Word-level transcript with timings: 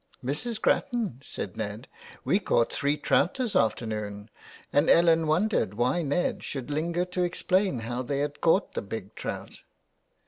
"Mrs. 0.25 0.59
Grattan," 0.59 1.19
said 1.21 1.55
Ned,'' 1.55 1.87
we 2.25 2.39
caught 2.39 2.73
three 2.73 2.97
trout 2.97 3.35
this 3.35 3.55
afternoon," 3.55 4.31
and 4.73 4.89
Ellen 4.89 5.27
wondered 5.27 5.75
why 5.75 6.01
Ned 6.01 6.41
should 6.41 6.71
linger 6.71 7.05
to 7.05 7.21
explain 7.21 7.81
how 7.81 8.01
they 8.01 8.17
had 8.17 8.41
caught 8.41 8.73
the 8.73 8.81
big 8.81 9.13
trout. 9.13 9.61